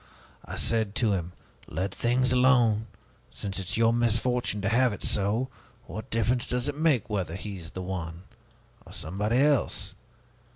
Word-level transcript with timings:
I 0.45 0.55
said 0.55 0.95
to 0.95 1.11
him, 1.13 1.33
'Let 1.67 1.93
things 1.93 2.33
alone! 2.33 2.87
Since 3.29 3.59
it 3.59 3.67
is 3.67 3.77
your 3.77 3.93
misfortune 3.93 4.59
to 4.63 4.69
have 4.69 4.93
it 4.93 5.03
so, 5.03 5.49
what 5.85 6.09
difference 6.09 6.47
does 6.47 6.67
it 6.67 6.75
make 6.75 7.07
whether 7.07 7.35
he 7.35 7.57
is 7.57 7.69
the 7.69 7.83
one, 7.83 8.23
or 8.83 8.93
somebody 8.93 9.37
else?' 9.37 9.93